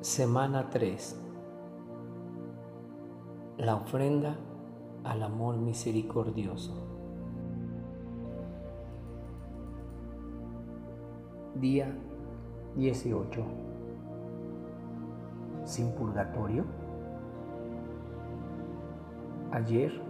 Semana 0.00 0.70
3. 0.70 1.20
La 3.56 3.74
ofrenda 3.74 4.36
al 5.02 5.24
amor 5.24 5.56
misericordioso. 5.56 6.72
Día 11.56 11.92
18. 12.76 13.42
¿Sin 15.64 15.90
purgatorio? 15.90 16.64
Ayer 19.50 20.00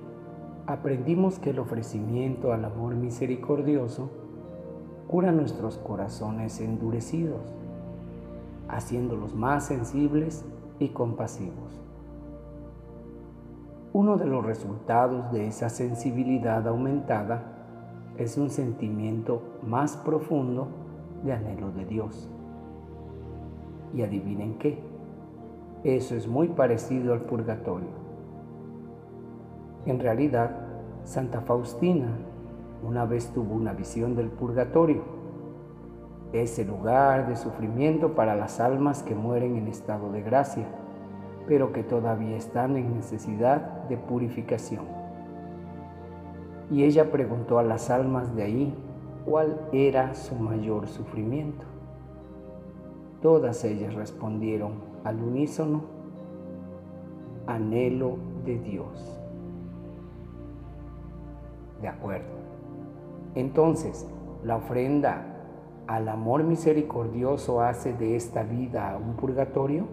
aprendimos 0.67 1.39
que 1.39 1.49
el 1.49 1.61
ofrecimiento 1.61 2.53
al 2.53 2.67
amor 2.67 2.95
misericordioso 2.95 4.11
cura 5.07 5.33
nuestros 5.33 5.79
corazones 5.79 6.61
endurecidos 6.61 7.58
haciéndolos 8.69 9.35
más 9.35 9.67
sensibles 9.67 10.45
y 10.79 10.89
compasivos. 10.89 11.81
Uno 13.93 14.17
de 14.17 14.27
los 14.27 14.45
resultados 14.45 15.33
de 15.33 15.47
esa 15.47 15.69
sensibilidad 15.69 16.67
aumentada 16.69 17.43
es 18.17 18.37
un 18.37 18.51
sentimiento 18.51 19.43
más 19.67 19.97
profundo 19.97 20.69
de 21.25 21.33
anhelo 21.33 21.71
de 21.73 21.85
Dios. 21.85 22.29
Y 23.95 24.03
adivinen 24.03 24.59
qué, 24.59 24.79
eso 25.85 26.15
es 26.15 26.29
muy 26.29 26.49
parecido 26.49 27.15
al 27.15 27.23
purgatorio. 27.23 27.89
En 29.87 29.99
realidad, 29.99 30.51
Santa 31.05 31.41
Faustina 31.41 32.09
una 32.83 33.05
vez 33.05 33.33
tuvo 33.33 33.55
una 33.55 33.73
visión 33.73 34.15
del 34.15 34.29
purgatorio 34.29 35.03
ese 36.33 36.65
lugar 36.65 37.27
de 37.29 37.37
sufrimiento 37.37 38.15
para 38.15 38.37
las 38.37 38.61
almas 38.61 39.03
que 39.03 39.15
mueren 39.15 39.57
en 39.57 39.69
estado 39.69 40.13
de 40.13 40.23
gracia, 40.23 40.67
pero 41.47 41.73
que 41.73 41.83
todavía 41.83 42.37
están 42.37 42.77
en 42.77 42.95
necesidad 42.95 43.85
de 43.89 43.97
purificación. 43.97 44.85
Y 46.71 46.85
ella 46.85 47.11
preguntó 47.11 47.59
a 47.59 47.63
las 47.63 47.89
almas 47.89 48.35
de 48.37 48.43
ahí 48.43 48.75
cuál 49.25 49.59
era 49.73 50.15
su 50.15 50.35
mayor 50.35 50.87
sufrimiento. 50.87 51.65
Todas 53.23 53.65
ellas 53.65 53.95
respondieron 53.95 54.73
al 55.05 55.23
unísono, 55.23 55.83
anhelo 57.47 58.19
de 58.45 58.59
Dios. 58.59 59.19
De 61.81 61.89
acuerdo. 61.89 62.37
Entonces, 63.35 64.07
la 64.45 64.57
ofrenda 64.57 65.38
al 65.89 66.11
amor 66.11 66.45
misericordioso 66.45 67.63
hace 67.63 67.95
de 67.95 68.15
esta 68.15 68.43
vida 68.43 68.97
un 69.03 69.15
purgatorio? 69.17 69.87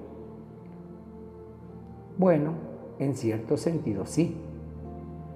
Bueno, 2.18 2.52
en 3.00 3.16
cierto 3.16 3.56
sentido 3.56 4.06
sí, 4.06 4.36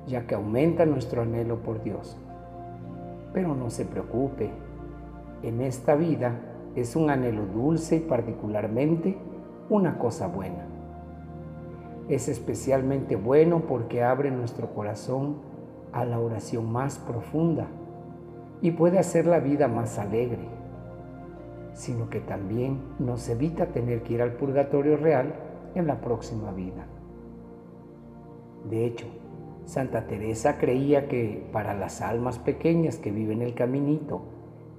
ya 0.06 0.28
que 0.28 0.36
aumenta 0.36 0.86
nuestro 0.86 1.22
anhelo 1.22 1.60
por 1.60 1.82
Dios. 1.82 2.18
Pero 3.34 3.56
no 3.56 3.70
se 3.70 3.86
preocupe, 3.86 4.52
en 5.44 5.62
esta 5.62 5.96
vida 5.96 6.42
es 6.76 6.98
un 6.98 7.10
anhelo 7.10 7.46
dulce 7.46 7.96
y 7.96 8.02
particularmente 8.02 9.18
una 9.70 9.98
cosa 9.98 10.28
buena. 10.28 10.68
Es 12.10 12.28
especialmente 12.28 13.16
bueno 13.16 13.62
porque 13.62 14.04
abre 14.04 14.30
nuestro 14.30 14.74
corazón 14.74 15.38
a 15.94 16.04
la 16.04 16.20
oración 16.20 16.70
más 16.70 17.00
profunda 17.00 17.68
y 18.62 18.72
puede 18.72 19.00
hacer 19.00 19.26
la 19.26 19.40
vida 19.40 19.68
más 19.68 19.98
alegre, 19.98 20.48
sino 21.74 22.10
que 22.10 22.20
también 22.20 22.80
nos 23.00 23.28
evita 23.30 23.68
tener 23.68 24.04
que 24.04 24.16
ir 24.16 24.22
al 24.22 24.34
purgatorio 24.34 24.98
real 24.98 25.34
en 25.76 25.88
la 25.88 26.02
próxima 26.02 26.52
vida. 26.52 26.86
De 28.70 28.86
hecho, 28.86 29.06
Santa 29.66 30.08
Teresa 30.08 30.58
creía 30.58 31.08
que 31.08 31.48
para 31.54 31.74
las 31.74 32.02
almas 32.02 32.40
pequeñas 32.40 32.98
que 32.98 33.12
viven 33.12 33.42
el 33.42 33.54
caminito 33.54 34.22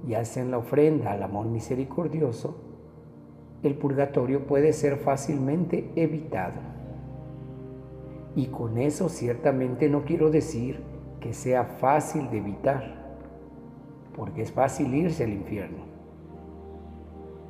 y 0.07 0.15
hacen 0.15 0.51
la 0.51 0.59
ofrenda 0.59 1.13
al 1.13 1.23
amor 1.23 1.47
misericordioso, 1.47 2.57
el 3.63 3.75
purgatorio 3.75 4.47
puede 4.47 4.73
ser 4.73 4.97
fácilmente 4.97 5.91
evitado. 5.97 6.61
Y 8.35 8.47
con 8.47 8.79
eso 8.79 9.09
ciertamente 9.09 9.89
no 9.89 10.05
quiero 10.05 10.31
decir 10.31 10.81
que 11.21 11.35
sea 11.35 11.65
fácil 11.65 12.31
de 12.31 12.39
evitar 12.39 13.00
porque 14.21 14.43
es 14.43 14.53
fácil 14.53 14.95
irse 14.95 15.25
al 15.25 15.33
infierno. 15.33 15.79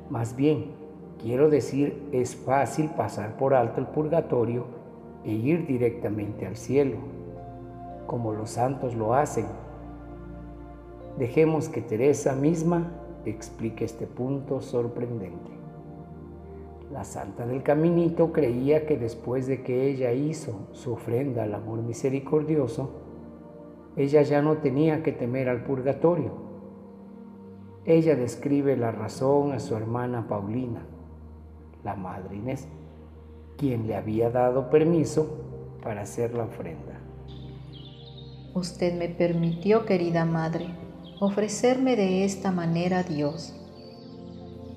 Más 0.09 0.37
bien, 0.37 0.67
quiero 1.21 1.49
decir, 1.49 2.01
es 2.13 2.33
fácil 2.33 2.89
pasar 2.91 3.35
por 3.35 3.53
alto 3.53 3.81
el 3.81 3.87
purgatorio 3.87 4.63
e 5.25 5.33
ir 5.33 5.67
directamente 5.67 6.47
al 6.47 6.55
cielo, 6.55 6.95
como 8.07 8.31
los 8.31 8.51
santos 8.51 8.95
lo 8.95 9.13
hacen. 9.13 9.47
Dejemos 11.19 11.67
que 11.67 11.81
Teresa 11.81 12.35
misma 12.35 12.89
explique 13.25 13.83
este 13.83 14.07
punto 14.07 14.61
sorprendente. 14.61 15.51
La 16.89 17.03
santa 17.03 17.45
del 17.45 17.63
caminito 17.63 18.31
creía 18.31 18.85
que 18.85 18.95
después 18.95 19.45
de 19.45 19.61
que 19.61 19.89
ella 19.89 20.13
hizo 20.13 20.69
su 20.71 20.93
ofrenda 20.93 21.43
al 21.43 21.53
amor 21.53 21.81
misericordioso, 21.81 22.91
ella 23.97 24.21
ya 24.21 24.41
no 24.41 24.59
tenía 24.59 25.03
que 25.03 25.11
temer 25.11 25.49
al 25.49 25.65
purgatorio 25.65 26.49
ella 27.85 28.15
describe 28.15 28.77
la 28.77 28.91
razón 28.91 29.53
a 29.53 29.59
su 29.59 29.75
hermana 29.75 30.27
Paulina, 30.27 30.85
la 31.83 31.95
madre 31.95 32.35
Inés, 32.35 32.67
quien 33.57 33.87
le 33.87 33.95
había 33.95 34.29
dado 34.29 34.69
permiso 34.69 35.27
para 35.83 36.01
hacer 36.01 36.35
la 36.35 36.43
ofrenda. 36.43 36.99
Usted 38.53 38.93
me 38.93 39.09
permitió, 39.09 39.85
querida 39.85 40.25
madre, 40.25 40.67
ofrecerme 41.19 41.95
de 41.95 42.23
esta 42.23 42.51
manera 42.51 42.99
a 42.99 43.03
Dios. 43.03 43.55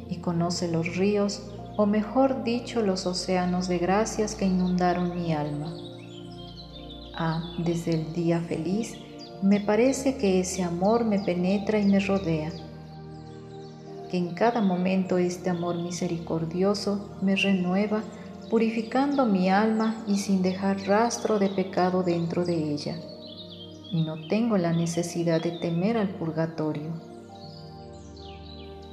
Y 0.09 0.19
conoce 0.21 0.71
los 0.71 0.97
ríos, 0.97 1.53
o 1.77 1.85
mejor 1.85 2.43
dicho, 2.43 2.81
los 2.81 3.05
océanos 3.05 3.69
de 3.69 3.79
gracias 3.79 4.35
que 4.35 4.47
inundaron 4.47 5.15
mi 5.15 5.33
alma. 5.35 5.75
Ah, 7.17 7.53
desde 7.59 7.93
el 7.95 8.13
día 8.15 8.41
feliz, 8.41 8.97
me 9.43 9.61
parece 9.61 10.17
que 10.17 10.41
ese 10.41 10.63
amor 10.63 11.05
me 11.05 11.19
penetra 11.19 11.79
y 11.79 11.85
me 11.85 12.01
rodea 12.01 12.51
en 14.17 14.33
cada 14.33 14.61
momento 14.61 15.19
este 15.19 15.51
amor 15.51 15.75
misericordioso 15.75 17.17
me 17.21 17.35
renueva, 17.35 18.05
purificando 18.49 19.27
mi 19.27 19.51
alma 19.51 20.05
y 20.07 20.19
sin 20.19 20.41
dejar 20.41 20.87
rastro 20.87 21.41
de 21.41 21.49
pecado 21.49 22.05
dentro 22.05 22.45
de 22.45 22.73
ella. 22.73 22.97
Y 23.91 24.05
no 24.05 24.29
tengo 24.29 24.57
la 24.57 24.73
necesidad 24.73 25.43
de 25.43 25.51
temer 25.59 25.97
al 25.97 26.11
purgatorio. 26.11 26.93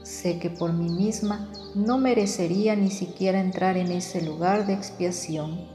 Sé 0.01 0.39
que 0.39 0.49
por 0.49 0.73
mí 0.73 0.89
misma 0.89 1.51
no 1.75 1.99
merecería 1.99 2.75
ni 2.75 2.89
siquiera 2.89 3.39
entrar 3.39 3.77
en 3.77 3.91
ese 3.91 4.23
lugar 4.23 4.65
de 4.65 4.73
expiación, 4.73 5.67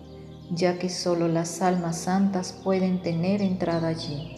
ya 0.51 0.77
que 0.77 0.89
solo 0.89 1.28
las 1.28 1.63
almas 1.63 1.99
santas 1.99 2.53
pueden 2.65 3.01
tener 3.01 3.43
entrada 3.43 3.89
allí. 3.89 4.34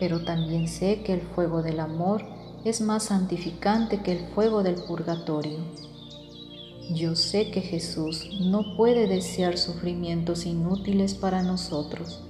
Pero 0.00 0.24
también 0.24 0.68
sé 0.68 1.02
que 1.02 1.12
el 1.12 1.20
fuego 1.20 1.62
del 1.62 1.80
amor 1.80 2.31
es 2.64 2.80
más 2.80 3.04
santificante 3.04 4.02
que 4.02 4.12
el 4.12 4.26
fuego 4.34 4.62
del 4.62 4.76
purgatorio. 4.76 5.58
Yo 6.94 7.16
sé 7.16 7.50
que 7.50 7.60
Jesús 7.60 8.30
no 8.40 8.76
puede 8.76 9.06
desear 9.06 9.56
sufrimientos 9.56 10.46
inútiles 10.46 11.14
para 11.14 11.42
nosotros 11.42 12.22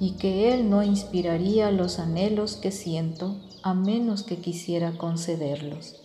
y 0.00 0.16
que 0.16 0.52
Él 0.52 0.70
no 0.70 0.82
inspiraría 0.82 1.70
los 1.70 1.98
anhelos 1.98 2.56
que 2.56 2.70
siento 2.70 3.36
a 3.62 3.74
menos 3.74 4.22
que 4.22 4.36
quisiera 4.36 4.96
concederlos. 4.96 6.04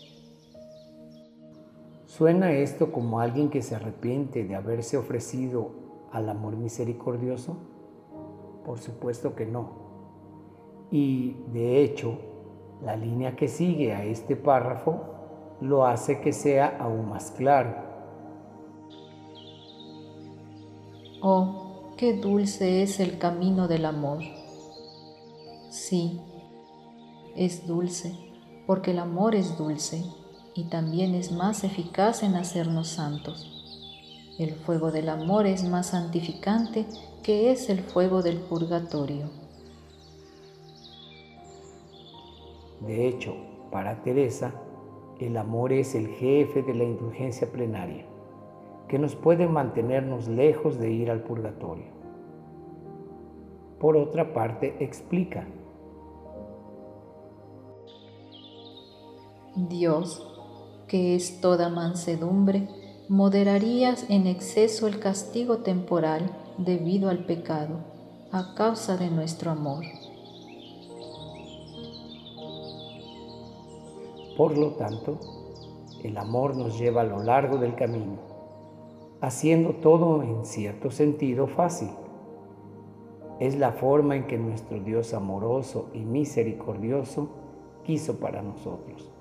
¿Suena 2.06 2.52
esto 2.52 2.92
como 2.92 3.20
alguien 3.20 3.50
que 3.50 3.62
se 3.62 3.76
arrepiente 3.76 4.44
de 4.44 4.56
haberse 4.56 4.98
ofrecido 4.98 5.72
al 6.12 6.30
amor 6.30 6.58
misericordioso? 6.58 7.58
Por 8.66 8.80
supuesto 8.80 9.36
que 9.36 9.46
no. 9.46 9.84
Y 10.92 11.38
de 11.52 11.84
hecho, 11.84 12.20
la 12.84 12.96
línea 12.96 13.36
que 13.36 13.48
sigue 13.48 13.94
a 13.94 14.04
este 14.04 14.36
párrafo 14.36 15.14
lo 15.62 15.86
hace 15.86 16.20
que 16.20 16.34
sea 16.34 16.78
aún 16.80 17.10
más 17.10 17.32
claro. 17.32 17.76
Oh, 21.22 21.94
qué 21.96 22.14
dulce 22.14 22.84
es 22.84 23.00
el 23.00 23.18
camino 23.18 23.68
del 23.68 23.86
amor. 23.86 24.20
Sí, 25.70 26.20
es 27.36 27.66
dulce, 27.66 28.14
porque 28.68 28.92
el 28.92 29.00
amor 29.00 29.36
es 29.36 29.58
dulce 29.58 30.04
y 30.54 30.66
también 30.66 31.16
es 31.16 31.32
más 31.32 31.64
eficaz 31.64 32.24
en 32.24 32.36
hacernos 32.36 32.90
santos. 32.90 33.50
El 34.38 34.54
fuego 34.54 34.92
del 34.92 35.10
amor 35.10 35.46
es 35.46 35.64
más 35.64 35.88
santificante 35.88 36.86
que 37.22 37.52
es 37.52 37.70
el 37.70 37.80
fuego 37.80 38.22
del 38.22 38.38
purgatorio. 38.38 39.43
De 42.86 43.08
hecho, 43.08 43.36
para 43.72 44.04
Teresa, 44.04 44.54
el 45.20 45.38
amor 45.38 45.72
es 45.72 45.96
el 45.96 46.08
jefe 46.08 46.64
de 46.64 46.74
la 46.74 46.84
indulgencia 46.84 47.52
plenaria, 47.52 48.06
que 48.88 49.00
nos 49.00 49.16
puede 49.16 49.48
mantenernos 49.48 50.28
lejos 50.28 50.78
de 50.80 50.92
ir 50.92 51.10
al 51.10 51.24
purgatorio. 51.24 51.86
Por 53.80 53.96
otra 53.96 54.34
parte, 54.34 54.76
explica. 54.80 55.48
Dios, 59.56 60.28
que 60.88 61.16
es 61.16 61.40
toda 61.42 61.70
mansedumbre, 61.70 62.68
moderarías 63.08 64.10
en 64.10 64.28
exceso 64.28 64.88
el 64.88 65.00
castigo 65.00 65.60
temporal 65.60 66.32
debido 66.58 67.10
al 67.10 67.26
pecado, 67.26 67.80
a 68.32 68.56
causa 68.56 68.98
de 68.98 69.10
nuestro 69.10 69.52
amor. 69.52 69.84
Por 74.38 74.58
lo 74.58 74.72
tanto, 74.72 75.20
el 76.04 76.18
amor 76.18 76.58
nos 76.58 76.80
lleva 76.80 77.02
a 77.02 77.06
lo 77.06 77.22
largo 77.22 77.58
del 77.58 77.76
camino, 77.76 78.18
haciendo 79.22 79.76
todo 79.76 80.24
en 80.24 80.44
cierto 80.44 80.90
sentido 80.90 81.46
fácil. 81.46 81.90
Es 83.40 83.56
la 83.58 83.74
forma 83.74 84.16
en 84.16 84.26
que 84.26 84.40
nuestro 84.40 84.80
Dios 84.80 85.14
amoroso 85.14 85.90
y 85.94 86.00
misericordioso 86.00 87.30
quiso 87.84 88.20
para 88.20 88.42
nosotros. 88.42 89.12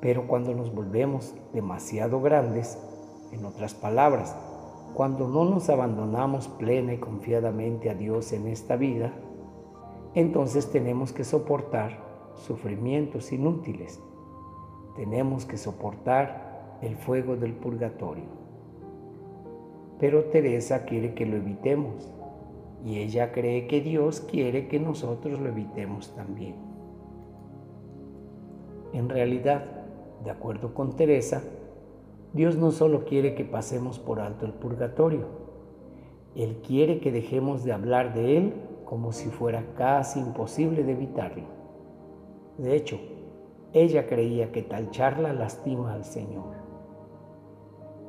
Pero 0.00 0.26
cuando 0.26 0.54
nos 0.54 0.74
volvemos 0.74 1.34
demasiado 1.52 2.20
grandes, 2.22 2.78
en 3.32 3.44
otras 3.44 3.74
palabras, 3.74 4.34
cuando 4.94 5.28
no 5.28 5.44
nos 5.44 5.68
abandonamos 5.68 6.48
plena 6.48 6.94
y 6.94 6.98
confiadamente 6.98 7.90
a 7.90 7.94
Dios 7.94 8.32
en 8.32 8.46
esta 8.46 8.76
vida, 8.76 9.12
entonces 10.14 10.70
tenemos 10.70 11.12
que 11.12 11.24
soportar 11.24 12.05
sufrimientos 12.36 13.32
inútiles. 13.32 14.00
Tenemos 14.94 15.44
que 15.44 15.56
soportar 15.56 16.78
el 16.82 16.96
fuego 16.96 17.36
del 17.36 17.52
purgatorio. 17.52 18.24
Pero 19.98 20.24
Teresa 20.24 20.84
quiere 20.84 21.14
que 21.14 21.26
lo 21.26 21.36
evitemos 21.36 22.12
y 22.84 22.98
ella 22.98 23.32
cree 23.32 23.66
que 23.66 23.80
Dios 23.80 24.20
quiere 24.20 24.68
que 24.68 24.78
nosotros 24.78 25.40
lo 25.40 25.48
evitemos 25.48 26.14
también. 26.14 26.54
En 28.92 29.08
realidad, 29.08 29.64
de 30.24 30.30
acuerdo 30.30 30.74
con 30.74 30.96
Teresa, 30.96 31.42
Dios 32.32 32.56
no 32.56 32.70
solo 32.70 33.04
quiere 33.04 33.34
que 33.34 33.44
pasemos 33.44 33.98
por 33.98 34.20
alto 34.20 34.46
el 34.46 34.52
purgatorio, 34.52 35.26
Él 36.34 36.60
quiere 36.66 37.00
que 37.00 37.10
dejemos 37.10 37.64
de 37.64 37.72
hablar 37.72 38.14
de 38.14 38.36
Él 38.36 38.54
como 38.84 39.12
si 39.12 39.30
fuera 39.30 39.64
casi 39.76 40.20
imposible 40.20 40.84
de 40.84 40.92
evitarlo. 40.92 41.42
De 42.58 42.74
hecho, 42.74 42.98
ella 43.72 44.06
creía 44.06 44.52
que 44.52 44.62
tal 44.62 44.90
charla 44.90 45.32
lastima 45.32 45.92
al 45.92 46.04
Señor. 46.04 46.54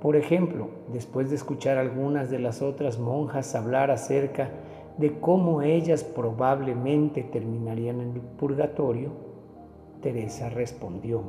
Por 0.02 0.16
ejemplo, 0.16 0.70
después 0.94 1.30
de 1.30 1.36
escuchar 1.36 1.78
algunas 1.78 2.30
de 2.30 2.40
las 2.40 2.62
otras 2.62 3.00
monjas 3.00 3.56
hablar 3.56 3.92
acerca 3.92 4.52
de 4.98 5.20
cómo 5.20 5.62
ellas 5.62 6.04
probablemente 6.04 7.24
terminarían 7.24 8.02
en 8.02 8.14
el 8.14 8.22
purgatorio, 8.22 9.12
Teresa 10.02 10.50
respondió, 10.50 11.24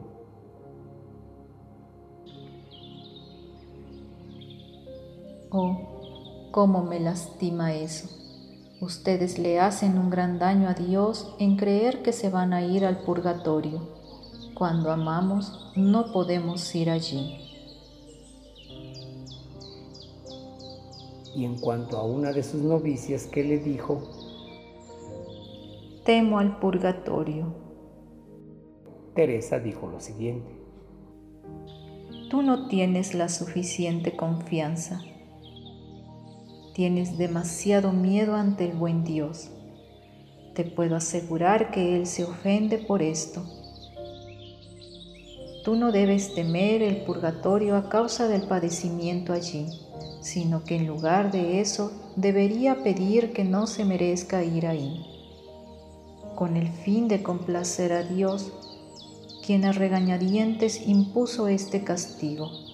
Oh, 5.51 6.51
cómo 6.53 6.85
me 6.85 7.01
lastima 7.01 7.75
eso. 7.75 8.28
Ustedes 8.81 9.41
le 9.41 9.59
hacen 9.59 9.99
un 9.99 10.09
gran 10.09 10.39
daño 10.39 10.69
a 10.69 10.75
Dios 10.75 11.35
en 11.41 11.57
creer 11.57 12.01
que 12.03 12.13
se 12.13 12.31
van 12.31 12.53
a 12.53 12.63
ir 12.63 12.85
al 12.85 12.99
purgatorio. 12.99 13.81
Cuando 14.55 14.93
amamos, 14.93 15.73
no 15.75 16.13
podemos 16.13 16.73
ir 16.77 16.89
allí. 16.89 17.41
Y 21.35 21.45
en 21.45 21.59
cuanto 21.59 21.99
a 21.99 22.05
una 22.05 22.33
de 22.33 22.45
sus 22.45 22.63
novicias 22.63 23.27
que 23.27 23.43
le 23.43 23.59
dijo, 23.59 24.01
temo 26.05 26.39
al 26.39 26.61
purgatorio. 26.61 27.53
Teresa 29.15 29.59
dijo 29.59 29.89
lo 29.89 29.99
siguiente. 29.99 30.57
Tú 32.31 32.43
no 32.43 32.69
tienes 32.69 33.15
la 33.15 33.29
suficiente 33.29 34.15
confianza 34.15 35.03
Tienes 36.79 37.19
demasiado 37.19 37.91
miedo 37.91 38.37
ante 38.37 38.65
el 38.65 38.77
buen 38.77 39.03
Dios. 39.03 39.51
Te 40.55 40.63
puedo 40.63 40.95
asegurar 40.95 41.73
que 41.73 41.97
Él 41.97 42.07
se 42.07 42.23
ofende 42.23 42.79
por 42.79 43.03
esto. 43.03 43.43
Tú 45.65 45.75
no 45.75 45.91
debes 45.91 46.37
temer 46.37 46.83
el 46.83 46.99
purgatorio 46.99 47.75
a 47.77 47.89
causa 47.89 48.29
del 48.29 48.43
padecimiento 48.43 49.33
allí, 49.33 49.67
sino 50.21 50.63
que 50.63 50.77
en 50.77 50.87
lugar 50.87 51.33
de 51.33 51.61
eso 51.61 51.91
debería 52.15 52.85
pedir 52.85 53.33
que 53.33 53.43
no 53.43 53.67
se 53.67 53.85
merezca 53.85 54.45
ir 54.45 54.65
ahí, 54.65 55.05
con 56.37 56.57
el 56.57 56.69
fin 56.69 57.09
de 57.09 57.25
complacer 57.25 57.93
a 57.93 58.05
Dios, 58.05 58.53
quien 59.45 59.65
a 59.65 59.73
regañadientes 59.73 60.87
impuso 60.87 61.49
este 61.49 61.83
castigo 61.83 62.68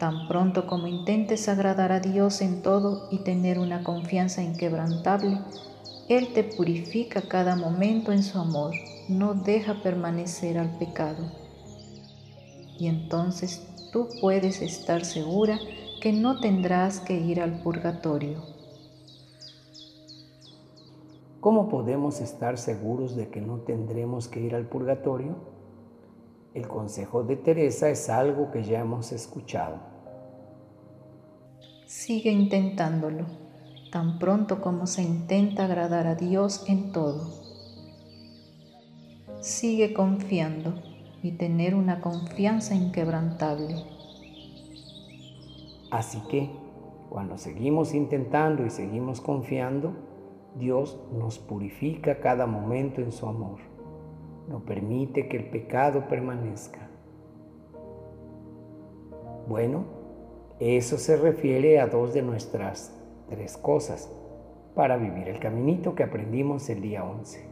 Tan 0.00 0.26
pronto 0.28 0.66
como 0.66 0.86
intentes 0.86 1.46
agradar 1.46 1.92
a 1.92 2.00
Dios 2.00 2.40
en 2.40 2.62
todo 2.62 3.08
y 3.10 3.18
tener 3.18 3.58
una 3.58 3.84
confianza 3.84 4.42
inquebrantable, 4.42 5.38
Él 6.08 6.32
te 6.32 6.42
purifica 6.42 7.20
cada 7.20 7.54
momento 7.54 8.10
en 8.10 8.22
su 8.22 8.38
amor, 8.38 8.72
no 9.10 9.34
deja 9.34 9.82
permanecer 9.82 10.56
al 10.56 10.78
pecado. 10.78 11.30
Y 12.78 12.86
entonces 12.86 13.62
tú 13.92 14.08
puedes 14.22 14.62
estar 14.62 15.04
segura 15.04 15.58
que 16.00 16.14
no 16.14 16.40
tendrás 16.40 17.00
que 17.00 17.20
ir 17.20 17.42
al 17.42 17.60
purgatorio. 17.62 18.42
¿Cómo 21.40 21.68
podemos 21.68 22.22
estar 22.22 22.56
seguros 22.56 23.16
de 23.16 23.28
que 23.28 23.42
no 23.42 23.58
tendremos 23.58 24.28
que 24.28 24.40
ir 24.40 24.54
al 24.54 24.64
purgatorio? 24.64 25.36
El 26.54 26.66
consejo 26.68 27.22
de 27.22 27.36
Teresa 27.36 27.90
es 27.90 28.08
algo 28.08 28.50
que 28.50 28.64
ya 28.64 28.80
hemos 28.80 29.12
escuchado. 29.12 29.89
Sigue 31.90 32.30
intentándolo, 32.30 33.26
tan 33.90 34.20
pronto 34.20 34.60
como 34.60 34.86
se 34.86 35.02
intenta 35.02 35.64
agradar 35.64 36.06
a 36.06 36.14
Dios 36.14 36.64
en 36.68 36.92
todo. 36.92 37.26
Sigue 39.40 39.92
confiando 39.92 40.74
y 41.20 41.32
tener 41.32 41.74
una 41.74 42.00
confianza 42.00 42.76
inquebrantable. 42.76 43.74
Así 45.90 46.22
que, 46.30 46.52
cuando 47.08 47.36
seguimos 47.36 47.92
intentando 47.92 48.64
y 48.64 48.70
seguimos 48.70 49.20
confiando, 49.20 49.96
Dios 50.54 50.96
nos 51.12 51.40
purifica 51.40 52.20
cada 52.20 52.46
momento 52.46 53.00
en 53.00 53.10
su 53.10 53.26
amor. 53.26 53.58
No 54.48 54.64
permite 54.64 55.28
que 55.28 55.38
el 55.38 55.50
pecado 55.50 56.06
permanezca. 56.06 56.88
Bueno, 59.48 59.99
eso 60.60 60.98
se 60.98 61.16
refiere 61.16 61.80
a 61.80 61.86
dos 61.86 62.12
de 62.12 62.20
nuestras 62.20 62.94
tres 63.30 63.56
cosas 63.56 64.10
para 64.74 64.98
vivir 64.98 65.26
el 65.28 65.40
caminito 65.40 65.94
que 65.94 66.02
aprendimos 66.02 66.68
el 66.68 66.82
día 66.82 67.02
11. 67.02 67.48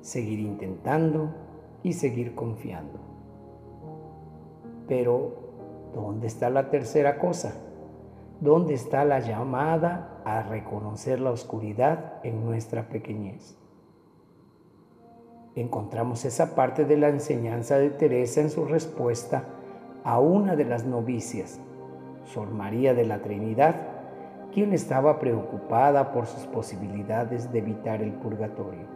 Seguir 0.00 0.38
intentando 0.38 1.34
y 1.82 1.92
seguir 1.92 2.36
confiando. 2.36 3.00
Pero, 4.86 5.90
¿dónde 5.92 6.28
está 6.28 6.50
la 6.50 6.70
tercera 6.70 7.18
cosa? 7.18 7.52
¿Dónde 8.40 8.74
está 8.74 9.04
la 9.04 9.18
llamada 9.18 10.22
a 10.24 10.42
reconocer 10.42 11.20
la 11.20 11.32
oscuridad 11.32 12.20
en 12.22 12.44
nuestra 12.44 12.88
pequeñez? 12.88 13.56
Encontramos 15.56 16.24
esa 16.24 16.54
parte 16.54 16.84
de 16.84 16.96
la 16.96 17.08
enseñanza 17.08 17.76
de 17.76 17.90
Teresa 17.90 18.40
en 18.40 18.50
su 18.50 18.66
respuesta 18.66 19.46
a 20.04 20.20
una 20.20 20.54
de 20.54 20.64
las 20.64 20.84
novicias 20.84 21.60
Sor 22.32 22.50
María 22.50 22.94
de 22.94 23.04
la 23.04 23.18
Trinidad, 23.18 23.74
quien 24.52 24.72
estaba 24.72 25.18
preocupada 25.18 26.12
por 26.12 26.26
sus 26.26 26.46
posibilidades 26.46 27.52
de 27.52 27.58
evitar 27.58 28.02
el 28.02 28.12
purgatorio. 28.12 28.86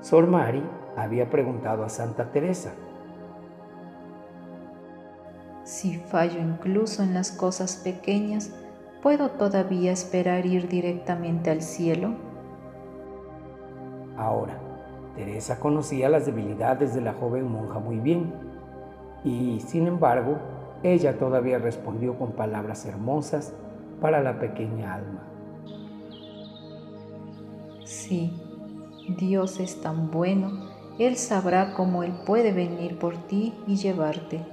Sor 0.00 0.26
Mari 0.26 0.62
había 0.96 1.30
preguntado 1.30 1.84
a 1.84 1.88
Santa 1.88 2.30
Teresa, 2.30 2.72
si 5.64 5.96
fallo 5.96 6.40
incluso 6.40 7.02
en 7.02 7.14
las 7.14 7.32
cosas 7.32 7.76
pequeñas, 7.76 8.52
¿puedo 9.02 9.30
todavía 9.30 9.92
esperar 9.92 10.44
ir 10.44 10.68
directamente 10.68 11.50
al 11.50 11.62
cielo? 11.62 12.12
Ahora, 14.18 14.58
Teresa 15.16 15.58
conocía 15.58 16.10
las 16.10 16.26
debilidades 16.26 16.94
de 16.94 17.00
la 17.00 17.14
joven 17.14 17.50
monja 17.50 17.78
muy 17.78 17.98
bien 17.98 18.34
y, 19.24 19.60
sin 19.60 19.86
embargo, 19.86 20.36
ella 20.84 21.18
todavía 21.18 21.58
respondió 21.58 22.18
con 22.18 22.32
palabras 22.32 22.84
hermosas 22.84 23.54
para 24.02 24.22
la 24.22 24.38
pequeña 24.38 24.94
alma. 24.94 25.26
Sí, 27.84 28.32
Dios 29.18 29.60
es 29.60 29.80
tan 29.80 30.10
bueno 30.10 30.70
Él 30.98 31.16
sabrá 31.16 31.72
cómo 31.74 32.02
Él 32.02 32.12
puede 32.26 32.52
venir 32.52 32.98
por 32.98 33.16
ti 33.26 33.54
y 33.66 33.76
llevarte. 33.76 34.44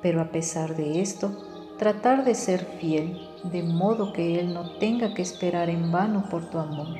Pero 0.00 0.22
a 0.22 0.30
pesar 0.30 0.76
de 0.76 1.02
esto, 1.02 1.30
tratar 1.78 2.24
de 2.24 2.34
ser 2.34 2.60
fiel, 2.60 3.20
de 3.44 3.62
modo 3.62 4.14
que 4.14 4.40
Él 4.40 4.54
no 4.54 4.78
tenga 4.78 5.12
que 5.12 5.22
esperar 5.22 5.68
en 5.68 5.92
vano 5.92 6.24
por 6.30 6.48
tu 6.48 6.58
amor. 6.58 6.96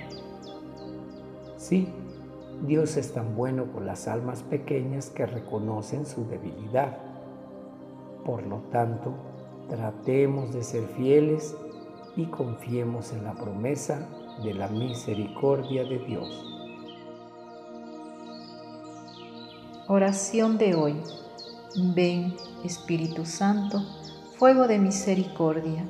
Sí, 1.57 1.89
Dios 2.67 2.99
es 2.99 3.15
tan 3.15 3.35
bueno 3.35 3.73
con 3.73 3.87
las 3.87 4.07
almas 4.07 4.43
pequeñas 4.43 5.09
que 5.09 5.25
reconocen 5.25 6.05
su 6.05 6.27
debilidad. 6.29 7.10
Por 8.25 8.47
lo 8.47 8.59
tanto, 8.71 9.15
tratemos 9.69 10.53
de 10.53 10.63
ser 10.63 10.87
fieles 10.97 11.57
y 12.17 12.27
confiemos 12.27 13.13
en 13.13 13.25
la 13.25 13.35
promesa 13.35 14.09
de 14.43 14.55
la 14.55 14.69
misericordia 14.69 15.85
de 15.85 15.99
Dios. 16.01 16.47
Oración 19.89 20.59
de 20.59 20.75
hoy. 20.75 20.97
Ven, 21.95 22.35
Espíritu 22.65 23.25
Santo, 23.25 23.81
fuego 24.39 24.67
de 24.67 24.79
misericordia, 24.79 25.89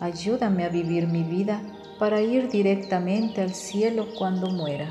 ayúdame 0.00 0.64
a 0.64 0.68
vivir 0.68 1.06
mi 1.06 1.22
vida 1.22 1.62
para 1.98 2.20
ir 2.20 2.48
directamente 2.48 3.40
al 3.40 3.54
cielo 3.54 4.06
cuando 4.18 4.50
muera. 4.50 4.90